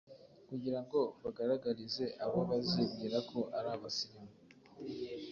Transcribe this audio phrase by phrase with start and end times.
[0.49, 4.31] kugira ngo bagaragarize abo bazibwira ko ari abasirimu